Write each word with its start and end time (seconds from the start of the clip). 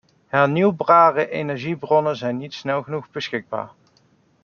Hernieuwbare 0.27 1.29
energiebronnen 1.29 2.15
zijn 2.15 2.37
niet 2.37 2.53
snel 2.53 2.83
genoeg 2.83 3.09
beschikbaar. 3.11 3.69